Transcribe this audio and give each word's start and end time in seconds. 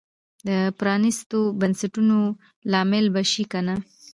د 0.47 0.49
پرانیستو 0.79 1.39
بنسټونو 1.59 2.17
لامل 2.71 3.05
به 3.13 3.21
شي 3.31 3.43
که 3.51 3.59
نه. 3.67 3.75